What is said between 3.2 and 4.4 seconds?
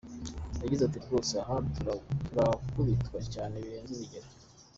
cyane birenze urugero.